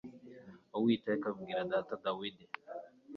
[0.75, 2.45] auwiteka abwira data dawidi